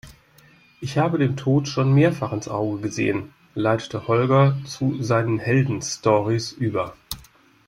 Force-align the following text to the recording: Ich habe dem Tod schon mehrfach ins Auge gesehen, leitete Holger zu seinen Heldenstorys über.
Ich 0.79 0.97
habe 0.97 1.19
dem 1.19 1.37
Tod 1.37 1.67
schon 1.67 1.93
mehrfach 1.93 2.33
ins 2.33 2.47
Auge 2.47 2.79
gesehen, 2.81 3.35
leitete 3.53 4.07
Holger 4.07 4.57
zu 4.65 4.99
seinen 5.03 5.37
Heldenstorys 5.37 6.53
über. 6.53 6.95